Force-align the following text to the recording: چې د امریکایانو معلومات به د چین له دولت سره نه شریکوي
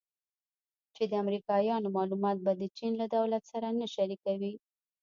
چې 0.95 1.03
د 1.11 1.13
امریکایانو 1.23 1.87
معلومات 1.97 2.37
به 2.45 2.51
د 2.61 2.63
چین 2.77 2.91
له 3.01 3.05
دولت 3.15 3.43
سره 3.51 3.67
نه 3.79 3.85
شریکوي 3.95 4.53